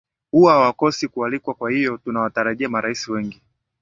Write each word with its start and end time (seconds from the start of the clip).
huwa 0.31 0.53
hawakosi 0.53 1.07
kualikwa 1.07 1.53
kwa 1.53 1.71
hivyo 1.71 1.97
tunawatarajia 1.97 2.69
marais 2.69 3.07
wengine 3.07 3.43